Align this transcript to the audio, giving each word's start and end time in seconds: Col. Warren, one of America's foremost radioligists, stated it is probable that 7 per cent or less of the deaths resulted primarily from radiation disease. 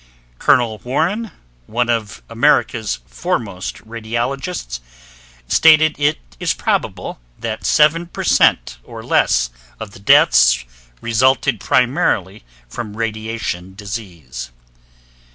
Col. 0.39 0.79
Warren, 0.79 1.29
one 1.67 1.87
of 1.87 2.23
America's 2.27 3.01
foremost 3.05 3.75
radioligists, 3.87 4.79
stated 5.47 5.93
it 5.99 6.17
is 6.39 6.55
probable 6.55 7.19
that 7.37 7.67
7 7.67 8.07
per 8.07 8.23
cent 8.23 8.79
or 8.83 9.03
less 9.03 9.51
of 9.79 9.91
the 9.91 9.99
deaths 9.99 10.65
resulted 11.01 11.59
primarily 11.59 12.43
from 12.67 12.97
radiation 12.97 13.75
disease. 13.75 14.49